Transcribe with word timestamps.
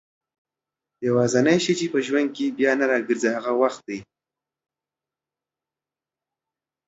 يوازينی 1.07 1.57
شی 1.63 1.73
چي 1.79 1.85
په 1.93 1.99
ژوند 2.05 2.29
کي 2.35 2.45
بيا 2.57 2.71
نه 2.79 2.85
راګرځي 2.91 3.29
هغه 3.37 3.51
وخت 3.61 3.81
دئ 3.87 3.99